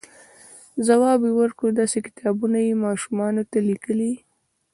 [0.87, 3.99] ځواب یې ورکړ، داسې کتابونه یې ماشومانو ته لیکل،